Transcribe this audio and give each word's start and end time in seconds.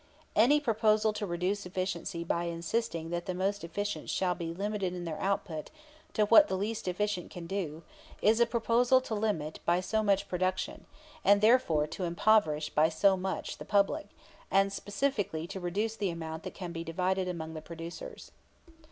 Any 0.35 0.59
proposal 0.59 1.13
to 1.13 1.27
reduce 1.27 1.63
efficiency 1.63 2.23
by 2.23 2.45
insisting 2.45 3.11
that 3.11 3.27
the 3.27 3.35
most 3.35 3.63
efficient 3.63 4.09
shall 4.09 4.33
be 4.33 4.51
limited 4.51 4.95
in 4.95 5.05
their 5.05 5.21
output 5.21 5.69
to 6.13 6.25
what 6.25 6.47
the 6.47 6.57
least 6.57 6.87
efficient 6.87 7.29
can 7.29 7.45
do, 7.45 7.83
is 8.19 8.39
a 8.39 8.47
proposal 8.47 8.99
to 9.01 9.13
limit 9.13 9.59
by 9.63 9.79
so 9.79 10.01
much 10.01 10.27
production, 10.27 10.87
and 11.23 11.39
therefore 11.39 11.85
to 11.85 12.05
impoverish 12.05 12.71
by 12.71 12.89
so 12.89 13.15
much 13.15 13.59
the 13.59 13.63
public, 13.65 14.07
and 14.49 14.73
specifically 14.73 15.45
to 15.45 15.59
reduce 15.59 15.95
the 15.95 16.09
amount 16.09 16.41
that 16.41 16.55
can 16.55 16.71
be 16.71 16.83
divided 16.83 17.27
among 17.27 17.53
the 17.53 17.61
producers. 17.61 18.31